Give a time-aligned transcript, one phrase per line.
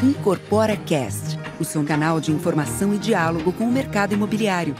[0.00, 4.76] Incorpora Cast, o seu canal de informação e diálogo com o mercado imobiliário.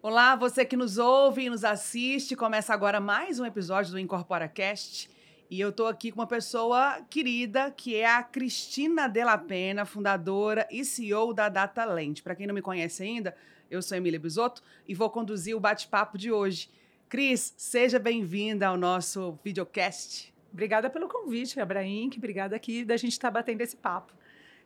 [0.00, 2.36] Olá, você que nos ouve e nos assiste.
[2.36, 5.10] Começa agora mais um episódio do Incorpora Cast.
[5.50, 10.68] E eu estou aqui com uma pessoa querida, que é a Cristina Della Pena, fundadora
[10.70, 12.14] e CEO da DataLand.
[12.22, 13.36] Para quem não me conhece ainda,
[13.68, 16.70] eu sou Emília Bisotto e vou conduzir o bate-papo de hoje.
[17.08, 20.31] Cris, seja bem-vinda ao nosso videocast.
[20.52, 22.10] Obrigada pelo convite, Abraim.
[22.16, 24.12] Obrigada aqui da gente estar tá batendo esse papo.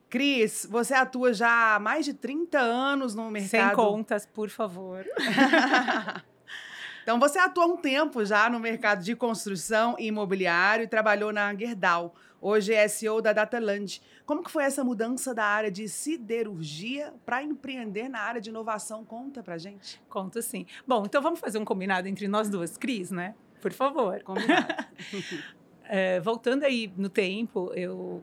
[0.08, 3.66] Cris, você atua já há mais de 30 anos no mercado.
[3.66, 5.04] Sem contas, por favor.
[7.02, 11.32] então, você atua há um tempo já no mercado de construção e imobiliário e trabalhou
[11.32, 12.14] na Gerdau.
[12.40, 14.00] Hoje é CEO da Dataland.
[14.24, 19.04] Como que foi essa mudança da área de siderurgia para empreender na área de inovação?
[19.04, 20.00] Conta pra gente.
[20.08, 20.66] Conto sim.
[20.86, 23.34] Bom, então vamos fazer um combinado entre nós duas, Cris, né?
[23.60, 24.22] Por favor.
[24.22, 24.68] Combinado.
[25.88, 28.22] É, voltando aí no tempo, eu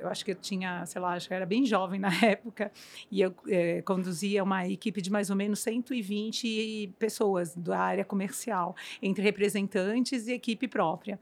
[0.00, 2.72] eu acho que eu tinha, sei lá, acho que era bem jovem na época,
[3.10, 8.74] e eu é, conduzia uma equipe de mais ou menos 120 pessoas da área comercial,
[9.00, 11.20] entre representantes e equipe própria.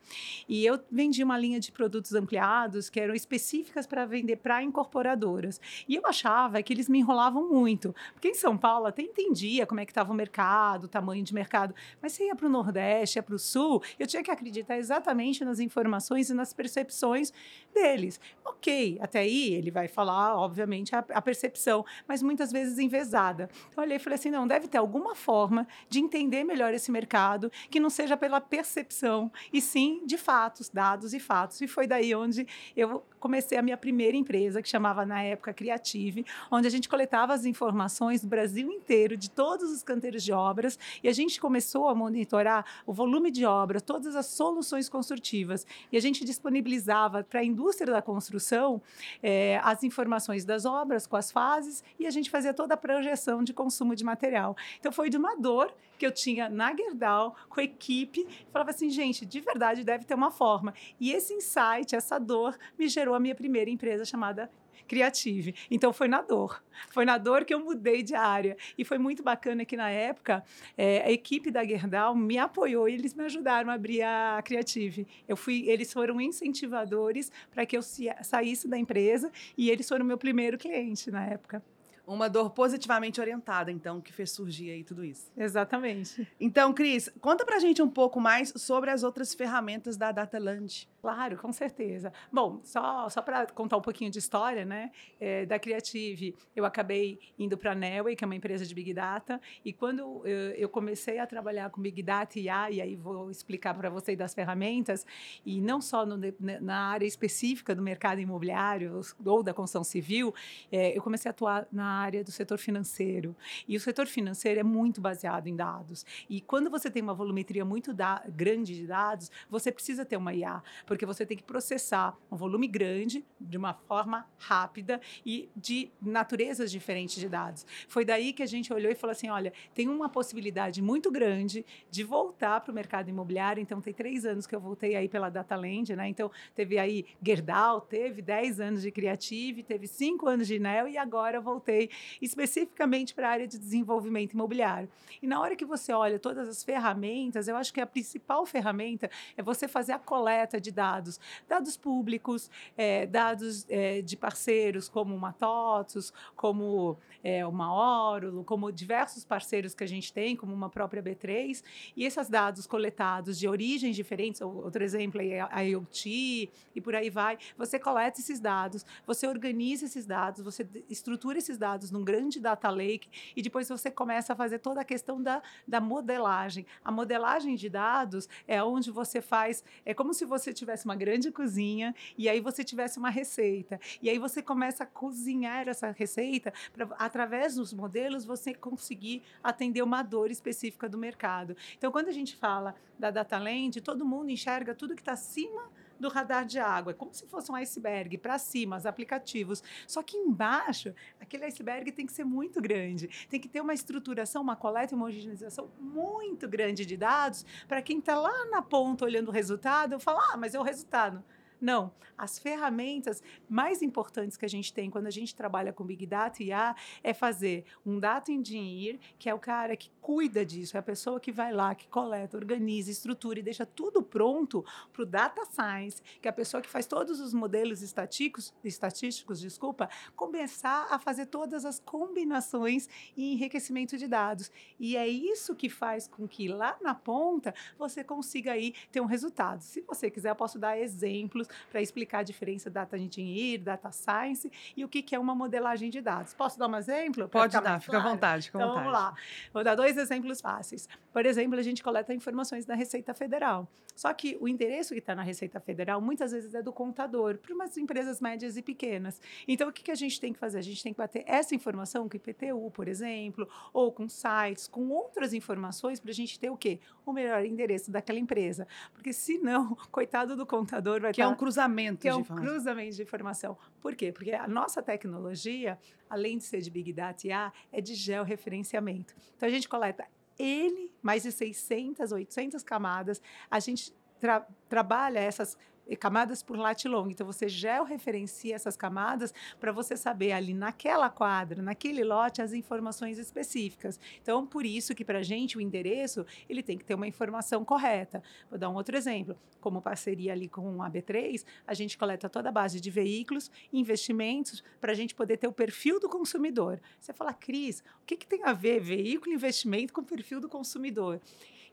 [0.48, 5.60] E eu vendia uma linha de produtos ampliados que eram específicas para vender para incorporadoras.
[5.88, 9.80] E eu achava que eles me enrolavam muito, porque em São Paulo até entendia como
[9.80, 13.18] é que estava o mercado, o tamanho de mercado, mas se ia para o Nordeste,
[13.18, 17.32] ia para o Sul, eu tinha que acreditar exatamente nas informações e nas percepções
[17.74, 18.19] deles.
[18.44, 23.48] Ok, até aí ele vai falar, obviamente, a, a percepção, mas muitas vezes envezada.
[23.70, 27.50] Então, olhei e falei assim: não, deve ter alguma forma de entender melhor esse mercado
[27.70, 31.60] que não seja pela percepção, e sim de fatos, dados e fatos.
[31.60, 32.46] E foi daí onde
[32.76, 37.34] eu comecei a minha primeira empresa, que chamava na época Creative, onde a gente coletava
[37.34, 41.88] as informações do Brasil inteiro, de todos os canteiros de obras, e a gente começou
[41.88, 47.40] a monitorar o volume de obras, todas as soluções construtivas, e a gente disponibilizava para
[47.40, 48.80] a indústria da construção
[49.22, 53.44] é, as informações das obras com as fases, e a gente fazia toda a projeção
[53.44, 54.56] de consumo de material.
[54.78, 58.88] Então foi de uma dor que eu tinha na Gerdau, com a equipe, falava assim,
[58.88, 60.72] gente, de verdade deve ter uma forma.
[60.98, 64.50] E esse insight, essa dor, me gerou a minha primeira empresa chamada
[64.90, 65.54] Creative.
[65.70, 66.62] Então foi na dor.
[66.90, 68.56] Foi na dor que eu mudei de área.
[68.76, 70.42] E foi muito bacana que na época
[70.76, 75.06] é, a equipe da Gerdau me apoiou e eles me ajudaram a abrir a Creative.
[75.28, 80.18] Eu fui, eles foram incentivadores para que eu saísse da empresa e eles foram meu
[80.18, 81.62] primeiro cliente na época.
[82.06, 85.30] Uma dor positivamente orientada, então, que fez surgir aí tudo isso.
[85.36, 86.26] Exatamente.
[86.40, 90.88] Então, Cris, conta pra gente um pouco mais sobre as outras ferramentas da Dataland.
[91.00, 92.12] Claro, com certeza.
[92.30, 94.90] Bom, só, só para contar um pouquinho de história, né?
[95.18, 98.92] É, da Creative, eu acabei indo para a Nelway, que é uma empresa de Big
[98.92, 102.96] Data, e quando eu, eu comecei a trabalhar com Big Data e IA, e aí
[102.96, 105.06] vou explicar para vocês das ferramentas,
[105.44, 106.18] e não só no,
[106.60, 110.34] na área específica do mercado imobiliário ou da construção civil,
[110.70, 113.36] é, eu comecei a atuar na área do setor financeiro.
[113.66, 116.04] E o setor financeiro é muito baseado em dados.
[116.28, 117.94] E quando você tem uma volumetria muito
[118.28, 122.66] grande de dados, você precisa ter uma IA porque você tem que processar um volume
[122.66, 127.66] grande, de uma forma rápida e de naturezas diferentes de dados.
[127.88, 131.64] Foi daí que a gente olhou e falou assim: olha, tem uma possibilidade muito grande
[131.90, 133.60] de voltar para o mercado imobiliário.
[133.60, 136.08] Então, tem três anos que eu voltei aí pela Dataland, né?
[136.08, 140.96] Então, teve aí Gerdau, teve dez anos de Creative, teve cinco anos de Nel e
[140.96, 141.79] agora eu voltei
[142.20, 144.88] especificamente para a área de desenvolvimento imobiliário.
[145.22, 149.10] E na hora que você olha todas as ferramentas, eu acho que a principal ferramenta
[149.36, 155.14] é você fazer a coleta de dados, dados públicos, é, dados é, de parceiros como
[155.14, 160.68] uma TOTUS, como é, uma Órulo, como diversos parceiros que a gente tem, como uma
[160.68, 161.62] própria B3,
[161.96, 167.10] e esses dados coletados de origens diferentes, outro exemplo é a IoT e por aí
[167.10, 172.40] vai, você coleta esses dados, você organiza esses dados, você estrutura esses dados num grande
[172.40, 176.66] data lake e depois você começa a fazer toda a questão da, da modelagem.
[176.84, 181.30] A modelagem de dados é onde você faz, é como se você tivesse uma grande
[181.30, 183.78] cozinha e aí você tivesse uma receita.
[184.02, 189.82] E aí você começa a cozinhar essa receita para, através dos modelos, você conseguir atender
[189.82, 191.56] uma dor específica do mercado.
[191.76, 195.70] Então, quando a gente fala da Data Land, todo mundo enxerga tudo que está acima
[196.00, 196.92] do radar de água.
[196.92, 199.62] É como se fosse um iceberg para cima, os aplicativos.
[199.86, 203.08] Só que embaixo, aquele iceberg tem que ser muito grande.
[203.28, 207.82] Tem que ter uma estruturação, uma coleta e uma homogeneização muito grande de dados para
[207.82, 211.22] quem está lá na ponta olhando o resultado, eu falo, ah, mas é o resultado.
[211.60, 211.92] Não.
[212.16, 216.42] As ferramentas mais importantes que a gente tem quando a gente trabalha com Big Data
[216.42, 220.80] e IA é fazer um Data Engineer, que é o cara que cuida disso, é
[220.80, 225.06] a pessoa que vai lá, que coleta, organiza, estrutura e deixa tudo pronto para o
[225.06, 230.88] Data Science, que é a pessoa que faz todos os modelos estatísticos, estatísticos, desculpa, começar
[230.90, 234.50] a fazer todas as combinações e enriquecimento de dados.
[234.78, 239.06] E é isso que faz com que lá na ponta você consiga aí ter um
[239.06, 239.62] resultado.
[239.62, 244.50] Se você quiser, eu posso dar exemplos para explicar a diferença Data Engineer, Data Science
[244.76, 246.34] e o que, que é uma modelagem de dados.
[246.34, 247.28] Posso dar um exemplo?
[247.28, 248.46] Pode dar, fica à vontade.
[248.46, 248.86] Fica então, vontade.
[248.86, 249.14] vamos lá.
[249.52, 250.88] Vou dar dois exemplos fáceis.
[251.12, 253.68] Por exemplo, a gente coleta informações da Receita Federal.
[254.00, 257.54] Só que o endereço que está na Receita Federal muitas vezes é do contador, para
[257.54, 259.20] umas empresas médias e pequenas.
[259.46, 260.58] Então, o que, que a gente tem que fazer?
[260.58, 264.66] A gente tem que bater essa informação com o IPTU, por exemplo, ou com sites,
[264.66, 266.80] com outras informações, para a gente ter o quê?
[267.04, 268.66] O melhor endereço daquela empresa.
[268.94, 272.46] Porque senão, coitado do contador vai Que é tá um cruzamento é de um informação.
[272.52, 273.58] cruzamento de informação.
[273.80, 274.12] Por quê?
[274.12, 275.78] Porque a nossa tecnologia,
[276.08, 279.14] além de ser de Big Data e IA, é de georreferenciamento.
[279.36, 280.06] Então, a gente coleta
[280.38, 283.20] N, mais de 600, 800 camadas.
[283.50, 285.56] A gente tra- trabalha essas
[285.96, 287.08] camadas por lat long.
[287.10, 293.18] Então, você georreferencia essas camadas para você saber ali naquela quadra, naquele lote, as informações
[293.18, 293.98] específicas.
[294.22, 297.64] Então, por isso que para a gente o endereço ele tem que ter uma informação
[297.64, 298.22] correta.
[298.48, 299.36] Vou dar um outro exemplo.
[299.60, 304.62] Como parceria ali com a B3, a gente coleta toda a base de veículos, investimentos,
[304.80, 306.80] para a gente poder ter o perfil do consumidor.
[307.00, 310.48] Você fala, Cris, o que, que tem a ver veículo, investimento com o perfil do
[310.48, 311.20] consumidor?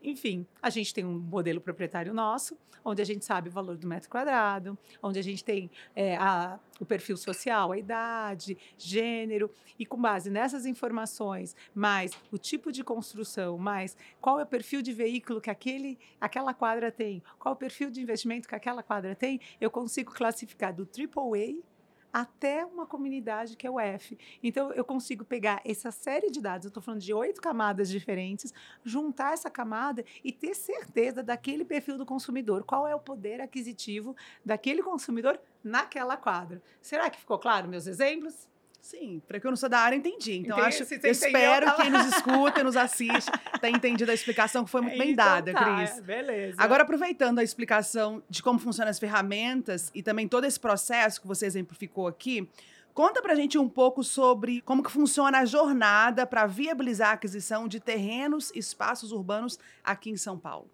[0.02, 3.88] Enfim, a gente tem um modelo proprietário nosso, onde a gente sabe o valor do
[3.88, 9.86] metro quadrado, onde a gente tem é, a, o perfil social, a idade, gênero, e
[9.86, 14.94] com base nessas informações, mais o tipo de construção, mais qual é o perfil de
[14.94, 19.14] veículo que aquele, aquela quadra tem, qual é o perfil de investimento que aquela quadra
[19.16, 21.62] tem, eu consigo classificar do AAA
[22.18, 24.18] até uma comunidade que é o F.
[24.42, 28.52] Então, eu consigo pegar essa série de dados, eu estou falando de oito camadas diferentes,
[28.84, 32.64] juntar essa camada e ter certeza daquele perfil do consumidor.
[32.64, 36.60] Qual é o poder aquisitivo daquele consumidor naquela quadra?
[36.82, 38.50] Será que ficou claro meus exemplos?
[38.88, 40.38] Sim, para que eu não sou da área, entendi.
[40.38, 40.68] Então, Entendi.
[40.70, 43.30] acho, Se eu você espero entendeu, tá quem nos escuta e nos assiste
[43.60, 46.00] tenha entendido a explicação que foi muito bem Então dada, tá, Cris.
[46.00, 46.56] Beleza.
[46.58, 51.28] Agora, aproveitando a explicação de como funcionam as ferramentas e também todo esse processo que
[51.28, 52.50] você exemplificou aqui,
[52.94, 57.68] conta pra gente um pouco sobre como que funciona a jornada para viabilizar a aquisição
[57.68, 60.70] de terrenos e espaços urbanos aqui em São Paulo.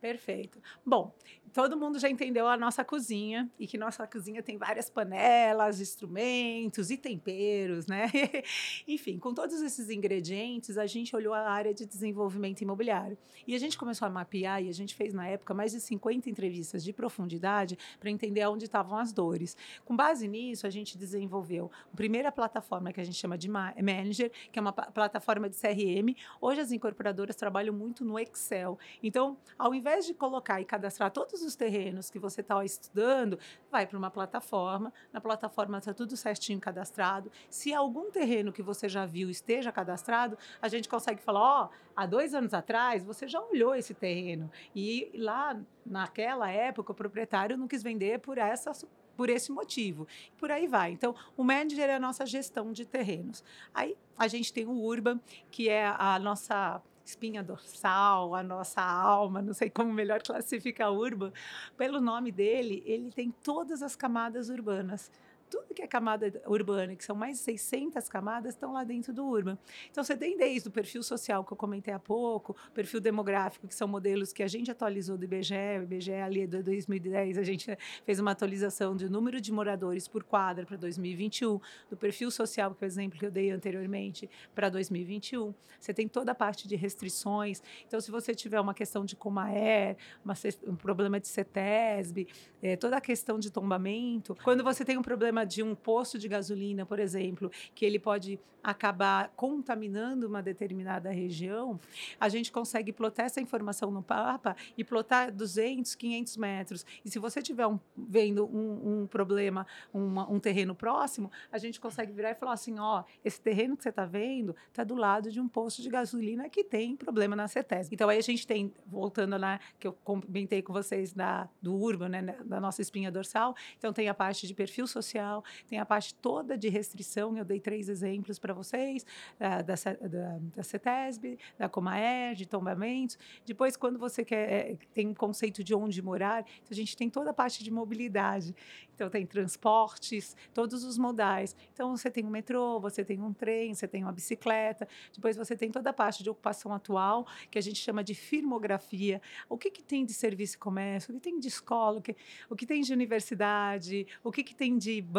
[0.00, 0.58] Perfeito.
[0.86, 1.12] Bom,
[1.52, 6.90] todo mundo já entendeu a nossa cozinha e que nossa cozinha tem várias panelas, instrumentos
[6.90, 8.10] e temperos, né?
[8.86, 13.16] Enfim, com todos esses ingredientes, a gente olhou a área de desenvolvimento imobiliário.
[13.46, 16.28] E a gente começou a mapear e a gente fez na época mais de 50
[16.28, 19.56] entrevistas de profundidade para entender onde estavam as dores.
[19.84, 23.74] Com base nisso, a gente desenvolveu a primeira plataforma que a gente chama de Ma-
[23.80, 26.14] Manager, que é uma plataforma de CRM.
[26.40, 28.78] Hoje as incorporadoras trabalham muito no Excel.
[29.02, 33.38] Então, ao invés de colocar e cadastrar todos os terrenos que você está estudando,
[33.70, 34.92] vai para uma plataforma.
[35.12, 37.30] Na plataforma está tudo certinho cadastrado.
[37.48, 42.06] Se algum terreno que você já viu esteja cadastrado, a gente consegue falar: ó, há
[42.06, 44.50] dois anos atrás você já olhou esse terreno.
[44.74, 48.72] E lá, naquela época, o proprietário não quis vender por essa
[49.18, 50.06] por esse motivo.
[50.36, 50.92] Por aí vai.
[50.92, 53.42] Então, o manager é a nossa gestão de terrenos.
[53.74, 55.20] Aí a gente tem o Urban,
[55.50, 60.98] que é a nossa espinha dorsal, a nossa alma, não sei como melhor classificar o
[60.98, 61.32] Urban.
[61.76, 65.10] Pelo nome dele, ele tem todas as camadas urbanas.
[65.50, 69.24] Tudo que é camada urbana, que são mais de 600 camadas, estão lá dentro do
[69.26, 69.58] Urban.
[69.90, 73.74] Então, você tem desde o perfil social, que eu comentei há pouco, perfil demográfico, que
[73.74, 77.42] são modelos que a gente atualizou do IBGE, o IBGE ali é de 2010, a
[77.42, 82.74] gente fez uma atualização de número de moradores por quadra para 2021, do perfil social,
[82.74, 85.54] que é o exemplo que eu dei anteriormente, para 2021.
[85.78, 87.62] Você tem toda a parte de restrições.
[87.86, 90.34] Então, se você tiver uma questão de Comaer, uma,
[90.66, 92.26] um problema de CETESB,
[92.62, 96.28] eh, toda a questão de tombamento, quando você tem um problema de um posto de
[96.28, 101.78] gasolina, por exemplo, que ele pode acabar contaminando uma determinada região,
[102.20, 106.84] a gente consegue plotar essa informação no mapa e plotar 200, 500 metros.
[107.04, 111.80] E se você tiver um- vendo um, um problema, uma- um terreno próximo, a gente
[111.80, 115.30] consegue virar e falar assim, ó, esse terreno que você está vendo está do lado
[115.30, 117.88] de um posto de gasolina que tem problema na CETES.
[117.92, 122.08] Então aí a gente tem, voltando lá, que eu comentei com vocês da, do Urban,
[122.08, 125.86] né, da nossa espinha dorsal, então tem a parte de perfil social, social, tem a
[125.86, 129.04] parte toda de restrição, eu dei três exemplos para vocês,
[129.36, 129.74] uh, da,
[130.08, 133.18] da, da CETESB, da Comaer, de tombamentos.
[133.44, 137.10] Depois, quando você quer, é, tem um conceito de onde morar, então a gente tem
[137.10, 138.54] toda a parte de mobilidade.
[138.94, 141.54] Então, tem transportes, todos os modais.
[141.72, 144.88] Então, você tem um metrô, você tem um trem, você tem uma bicicleta.
[145.14, 149.22] Depois, você tem toda a parte de ocupação atual, que a gente chama de firmografia.
[149.48, 151.12] O que, que tem de serviço e comércio?
[151.12, 151.98] O que tem de escola?
[151.98, 152.16] O que,
[152.50, 154.04] o que tem de universidade?
[154.24, 155.17] O que, que tem de banco?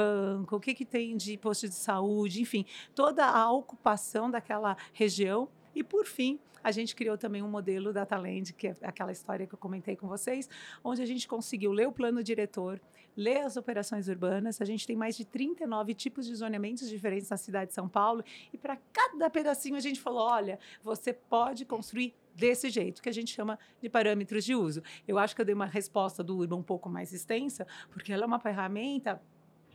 [0.51, 2.41] O que, que tem de posto de saúde?
[2.41, 2.65] Enfim,
[2.95, 5.49] toda a ocupação daquela região.
[5.75, 9.47] E, por fim, a gente criou também um modelo da Talend, que é aquela história
[9.47, 10.49] que eu comentei com vocês,
[10.83, 12.81] onde a gente conseguiu ler o plano diretor,
[13.15, 14.61] ler as operações urbanas.
[14.61, 18.23] A gente tem mais de 39 tipos de zoneamentos diferentes na cidade de São Paulo.
[18.51, 23.13] E para cada pedacinho a gente falou: olha, você pode construir desse jeito, que a
[23.13, 24.81] gente chama de parâmetros de uso.
[25.07, 28.23] Eu acho que eu dei uma resposta do Urban um pouco mais extensa, porque ela
[28.23, 29.21] é uma ferramenta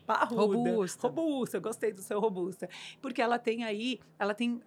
[0.06, 1.08] parruda, robusta.
[1.08, 2.68] robusta, gostei do seu robusta,
[3.00, 4.62] porque ela tem aí, ela tem, uh,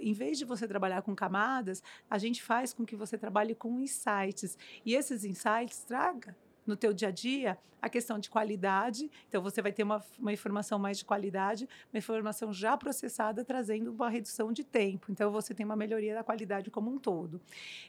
[0.00, 3.78] em vez de você trabalhar com camadas, a gente faz com que você trabalhe com
[3.80, 6.36] insights, e esses insights traga
[6.70, 9.10] no teu dia a dia a questão de qualidade.
[9.28, 13.90] Então, você vai ter uma, uma informação mais de qualidade, uma informação já processada, trazendo
[13.92, 15.10] uma redução de tempo.
[15.10, 17.40] Então, você tem uma melhoria da qualidade como um todo.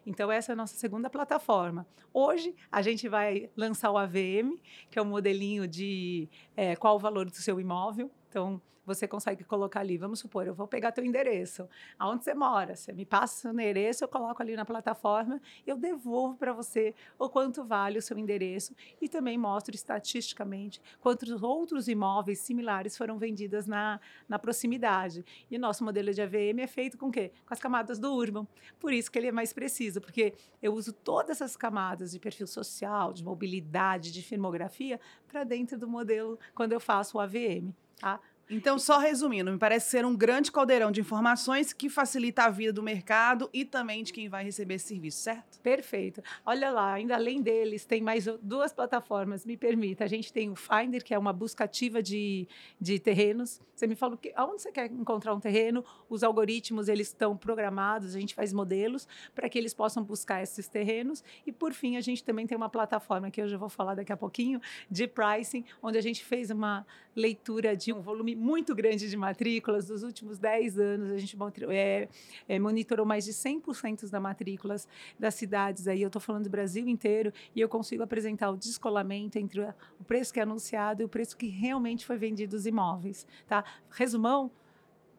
[0.05, 1.85] Então, essa é a nossa segunda plataforma.
[2.13, 4.57] Hoje, a gente vai lançar o AVM,
[4.89, 8.09] que é um modelinho de é, qual o valor do seu imóvel.
[8.31, 11.67] Então, você consegue colocar ali, vamos supor, eu vou pegar teu endereço,
[11.99, 16.37] aonde você mora, você me passa o endereço, eu coloco ali na plataforma, eu devolvo
[16.37, 22.39] para você o quanto vale o seu endereço e também mostro estatisticamente quantos outros imóveis
[22.39, 25.25] similares foram vendidos na, na proximidade.
[25.49, 27.33] E o nosso modelo de AVM é feito com o quê?
[27.45, 28.47] Com as camadas do Urban.
[28.79, 30.33] Por isso que ele é mais preciso, porque
[30.63, 35.87] eu uso todas essas camadas de perfil social, de mobilidade, de firmografia para dentro do
[35.87, 37.73] modelo quando eu faço o AVM.
[38.01, 38.19] Tá?
[38.53, 42.73] Então, só resumindo, me parece ser um grande caldeirão de informações que facilita a vida
[42.73, 45.57] do mercado e também de quem vai receber esse serviço, certo?
[45.61, 46.21] Perfeito.
[46.45, 50.03] Olha lá, ainda além deles, tem mais duas plataformas, me permita.
[50.03, 52.45] A gente tem o Finder, que é uma busca ativa de,
[52.77, 53.61] de terrenos.
[53.73, 58.13] Você me falou que aonde você quer encontrar um terreno, os algoritmos eles estão programados,
[58.13, 61.23] a gente faz modelos para que eles possam buscar esses terrenos.
[61.47, 64.11] E por fim, a gente também tem uma plataforma que eu já vou falar daqui
[64.11, 69.07] a pouquinho de pricing, onde a gente fez uma leitura de um volume muito grande
[69.07, 69.85] de matrículas.
[69.85, 71.37] Dos últimos 10 anos, a gente
[71.69, 72.09] é,
[72.49, 74.87] é, monitorou mais de 100% das matrículas
[75.19, 75.87] das cidades.
[75.87, 80.03] Aí eu estou falando do Brasil inteiro e eu consigo apresentar o descolamento entre o
[80.03, 83.27] preço que é anunciado e o preço que realmente foi vendido os imóveis.
[83.47, 83.63] Tá?
[83.91, 84.49] Resumão,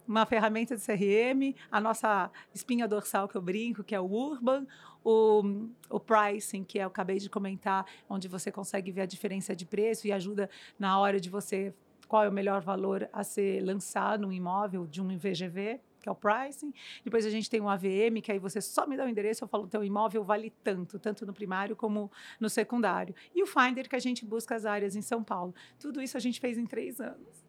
[0.06, 4.66] uma ferramenta de CRM, a nossa espinha dorsal que eu brinco, que é o Urban,
[5.04, 9.64] o, o pricing, que eu acabei de comentar, onde você consegue ver a diferença de
[9.64, 11.72] preço e ajuda na hora de você
[12.12, 16.12] qual é o melhor valor a ser lançado no imóvel de um VGV, que é
[16.12, 16.70] o pricing.
[17.02, 19.48] Depois a gente tem um AVM, que aí você só me dá o endereço, eu
[19.48, 23.14] falo, teu imóvel vale tanto, tanto no primário como no secundário.
[23.34, 25.54] E o Finder, que a gente busca as áreas em São Paulo.
[25.80, 27.41] Tudo isso a gente fez em três anos.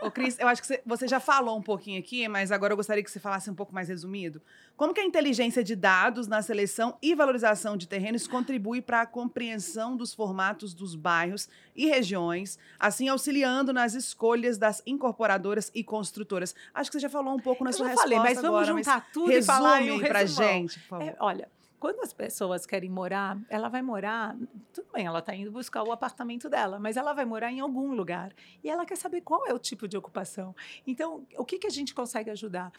[0.00, 3.02] Ô, Cris, eu acho que você já falou um pouquinho aqui, mas agora eu gostaria
[3.02, 4.40] que você falasse um pouco mais resumido.
[4.76, 9.06] Como que a inteligência de dados na seleção e valorização de terrenos contribui para a
[9.06, 16.54] compreensão dos formatos dos bairros e regiões, assim auxiliando nas escolhas das incorporadoras e construtoras?
[16.72, 19.08] Acho que você já falou um pouco na sua resposta falei, mas vamos agora, juntar
[19.12, 21.04] tudo e falar em um pra gente, por favor.
[21.04, 24.36] É, olha, quando as pessoas querem morar, ela vai morar,
[24.72, 27.94] tudo bem, ela está indo buscar o apartamento dela, mas ela vai morar em algum
[27.94, 28.32] lugar
[28.62, 30.54] e ela quer saber qual é o tipo de ocupação.
[30.86, 32.72] Então, o que, que a gente consegue ajudar?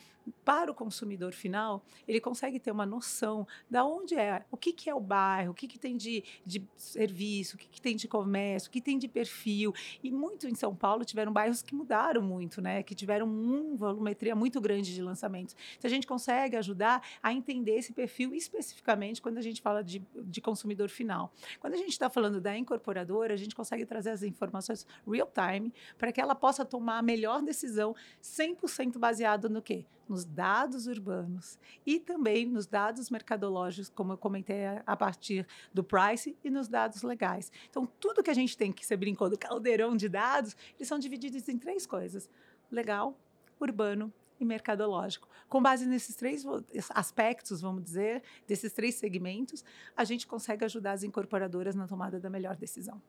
[0.46, 4.90] Para o consumidor final, ele consegue ter uma noção da onde é, o que, que
[4.90, 8.08] é o bairro, o que, que tem de, de serviço, o que, que tem de
[8.08, 9.74] comércio, o que tem de perfil.
[10.04, 12.84] E muito em São Paulo tiveram bairros que mudaram muito, né?
[12.84, 15.56] Que tiveram uma volumetria muito grande de lançamentos.
[15.78, 19.84] Então, a gente consegue ajudar a entender esse perfil especificamente especificamente quando a gente fala
[19.84, 21.32] de, de consumidor final.
[21.60, 25.74] Quando a gente está falando da incorporadora, a gente consegue trazer as informações real time
[25.98, 29.86] para que ela possa tomar a melhor decisão 100% baseado no quê?
[30.08, 36.36] Nos dados urbanos e também nos dados mercadológicos, como eu comentei a partir do price
[36.44, 37.52] e nos dados legais.
[37.70, 40.98] Então, tudo que a gente tem que você brincou do caldeirão de dados, eles são
[40.98, 42.28] divididos em três coisas:
[42.72, 43.16] legal,
[43.60, 45.28] urbano e mercadológico.
[45.48, 46.44] Com base nesses três
[46.92, 49.64] aspectos, vamos dizer, desses três segmentos,
[49.96, 53.02] a gente consegue ajudar as incorporadoras na tomada da melhor decisão.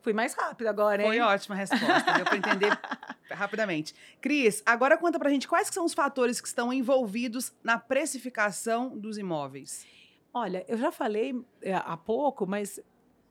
[0.00, 1.08] Fui mais rápido agora, hein?
[1.08, 2.70] Foi ótima a resposta, deu para entender
[3.28, 3.92] rapidamente.
[4.20, 8.96] Cris, agora conta para a gente quais são os fatores que estão envolvidos na precificação
[8.96, 9.84] dos imóveis.
[10.32, 12.78] Olha, eu já falei é, há pouco, mas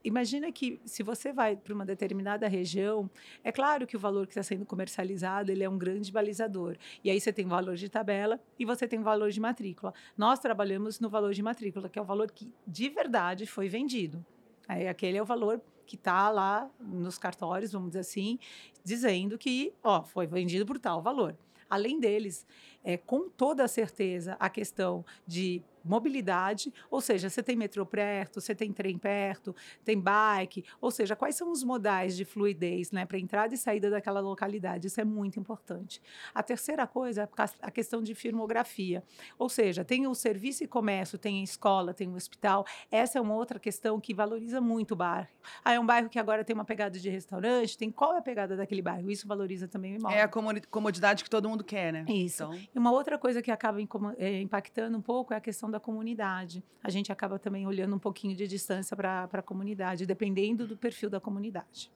[0.07, 3.09] imagina que se você vai para uma determinada região,
[3.43, 6.77] é claro que o valor que está sendo comercializado ele é um grande balizador.
[7.03, 9.93] E aí você tem valor de tabela e você tem valor de matrícula.
[10.17, 14.23] Nós trabalhamos no valor de matrícula, que é o valor que de verdade foi vendido.
[14.67, 18.39] Aí, aquele é o valor que está lá nos cartórios, vamos dizer assim,
[18.83, 21.37] dizendo que ó, foi vendido por tal valor.
[21.69, 22.45] Além deles,
[22.83, 28.55] é, com toda certeza, a questão de mobilidade, ou seja, você tem metrô perto, você
[28.55, 33.17] tem trem perto, tem bike, ou seja, quais são os modais de fluidez né, para
[33.17, 34.87] entrada e saída daquela localidade?
[34.87, 36.01] Isso é muito importante.
[36.33, 37.29] A terceira coisa é
[37.61, 39.03] a questão de firmografia,
[39.37, 42.65] ou seja, tem o serviço e comércio, tem a escola, tem o hospital.
[42.91, 45.27] Essa é uma outra questão que valoriza muito o bairro.
[45.63, 48.21] Ah, é um bairro que agora tem uma pegada de restaurante, tem qual é a
[48.21, 49.09] pegada daquele bairro?
[49.09, 50.17] Isso valoriza também o imóvel.
[50.17, 52.05] É a comodidade que todo mundo quer, né?
[52.07, 52.43] Isso.
[52.43, 52.59] Então...
[52.73, 53.79] E uma outra coisa que acaba
[54.17, 56.63] é, impactando um pouco é a questão da comunidade.
[56.81, 61.09] A gente acaba também olhando um pouquinho de distância para a comunidade, dependendo do perfil
[61.09, 61.91] da comunidade.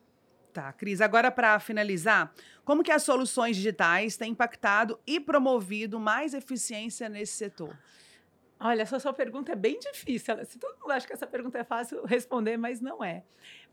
[0.52, 2.34] Tá, Cris, agora para finalizar,
[2.66, 7.78] como que as soluções digitais têm impactado e promovido mais eficiência nesse setor?
[8.62, 10.36] Olha, essa sua pergunta é bem difícil.
[10.46, 13.24] Se todo mundo acha que essa pergunta é fácil responder, mas não é.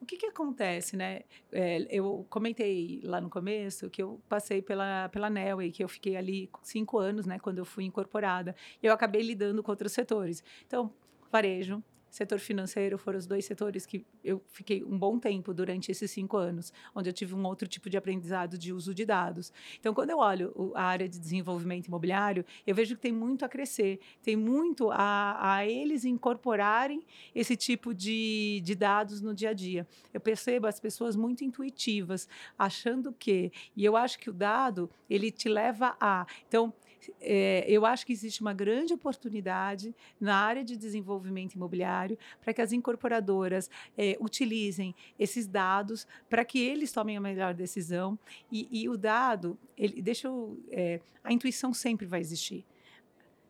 [0.01, 1.23] O que, que acontece, né?
[1.51, 6.17] É, eu comentei lá no começo que eu passei pela, pela Nelway, que eu fiquei
[6.17, 8.55] ali cinco anos, né, quando eu fui incorporada.
[8.81, 10.45] E eu acabei lidando com outros setores.
[10.65, 10.93] Então,
[11.33, 11.83] varejo,
[12.17, 16.37] setor financeiro foram os dois setores que eu fiquei um bom tempo durante esses cinco
[16.37, 19.53] anos, onde eu tive um outro tipo de aprendizado de uso de dados.
[19.79, 23.49] Então, quando eu olho a área de desenvolvimento imobiliário, eu vejo que tem muito a
[23.49, 27.03] crescer, tem muito a, a eles incorporarem
[27.35, 29.87] esse tipo de, de dados no dia a dia.
[30.13, 32.27] Eu percebo as pessoas muito intuitivas,
[32.59, 36.27] achando que, e eu acho que o dado, ele te leva a.
[36.49, 36.73] Então,
[37.21, 42.63] é, eu acho que existe uma grande oportunidade na área de desenvolvimento imobiliário para que
[42.63, 48.19] as incorporadoras é, utilizem esses dados para que eles tomem a melhor decisão.
[48.51, 52.65] E, e o dado, ele, deixa eu, é, a intuição sempre vai existir.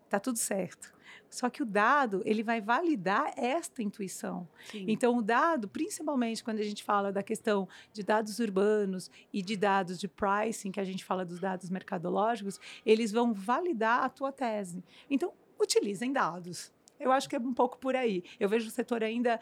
[0.09, 0.96] Tá tudo certo.
[1.37, 4.49] Só que o dado, ele vai validar esta intuição.
[4.71, 4.87] Sim.
[4.89, 9.55] Então, o dado, principalmente quando a gente fala da questão de dados urbanos e de
[9.55, 14.33] dados de pricing, que a gente fala dos dados mercadológicos, eles vão validar a tua
[14.33, 14.83] tese.
[15.11, 16.73] Então, utilizem dados.
[16.99, 18.25] Eu acho que é um pouco por aí.
[18.41, 19.39] Eu vejo o setor ainda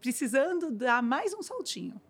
[0.00, 2.00] precisando dar mais um saltinho.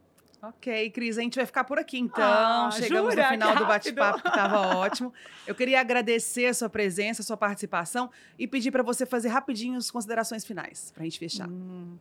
[0.48, 2.22] Ok, Cris, a gente vai ficar por aqui então.
[2.24, 3.24] Ah, Chegamos jura?
[3.24, 5.12] no final do bate-papo que estava ótimo.
[5.46, 9.76] Eu queria agradecer a sua presença, a sua participação e pedir para você fazer rapidinho
[9.76, 11.48] as considerações finais para a gente fechar.
[11.48, 11.98] Hum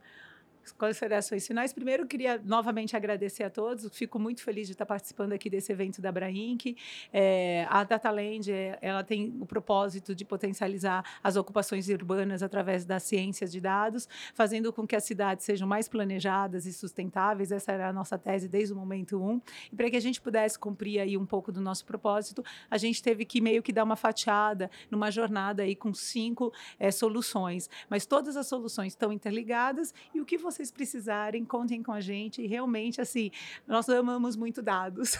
[0.73, 1.73] considerações finais.
[1.73, 3.87] Primeiro, queria novamente agradecer a todos.
[3.95, 6.75] Fico muito feliz de estar participando aqui desse evento da Brainc.
[7.11, 13.03] É, a Dataland, é, ela tem o propósito de potencializar as ocupações urbanas através das
[13.03, 17.51] ciências de dados, fazendo com que as cidades sejam mais planejadas e sustentáveis.
[17.51, 19.41] Essa era a nossa tese desde o momento um.
[19.71, 23.01] E para que a gente pudesse cumprir aí um pouco do nosso propósito, a gente
[23.01, 27.69] teve que meio que dar uma fatiada numa jornada aí com cinco é, soluções.
[27.89, 32.01] Mas todas as soluções estão interligadas e o que você vocês precisarem, contem com a
[32.01, 32.41] gente.
[32.41, 33.31] E realmente, assim,
[33.67, 35.17] nós amamos muito dados.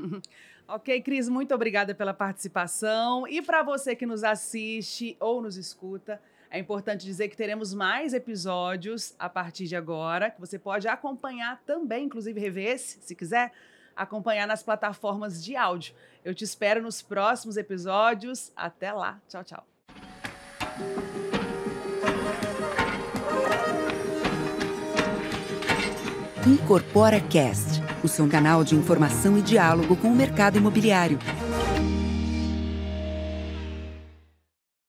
[0.66, 3.26] ok, Cris, muito obrigada pela participação.
[3.28, 8.12] E para você que nos assiste ou nos escuta, é importante dizer que teremos mais
[8.12, 13.52] episódios a partir de agora, que você pode acompanhar também, inclusive rever esse, se quiser,
[13.96, 15.94] acompanhar nas plataformas de áudio.
[16.24, 18.52] Eu te espero nos próximos episódios.
[18.54, 19.20] Até lá.
[19.28, 19.66] Tchau, tchau.
[26.44, 31.16] Incorpora Cast, o seu canal de informação e diálogo com o mercado imobiliário.